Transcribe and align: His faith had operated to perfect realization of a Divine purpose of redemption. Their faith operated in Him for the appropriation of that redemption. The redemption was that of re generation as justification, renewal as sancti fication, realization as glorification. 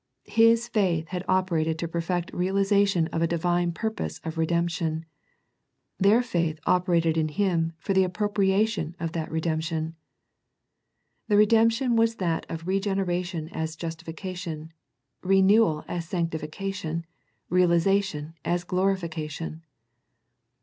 His 0.25 0.67
faith 0.67 1.09
had 1.09 1.23
operated 1.27 1.77
to 1.77 1.87
perfect 1.87 2.33
realization 2.33 3.05
of 3.09 3.21
a 3.21 3.27
Divine 3.27 3.71
purpose 3.71 4.19
of 4.23 4.35
redemption. 4.35 5.05
Their 5.99 6.23
faith 6.23 6.57
operated 6.65 7.17
in 7.19 7.27
Him 7.27 7.73
for 7.77 7.93
the 7.93 8.03
appropriation 8.03 8.95
of 8.99 9.11
that 9.11 9.29
redemption. 9.29 9.93
The 11.27 11.37
redemption 11.37 11.95
was 11.95 12.15
that 12.15 12.47
of 12.49 12.65
re 12.65 12.79
generation 12.79 13.47
as 13.49 13.75
justification, 13.75 14.73
renewal 15.21 15.85
as 15.87 16.07
sancti 16.09 16.39
fication, 16.39 17.03
realization 17.51 18.33
as 18.43 18.63
glorification. 18.63 19.61